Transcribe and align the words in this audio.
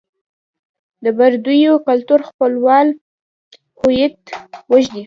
د 1.03 1.05
پردیو 1.17 1.73
کلتور 1.87 2.19
خپلول 2.29 2.87
هویت 3.79 4.17
وژني. 4.71 4.99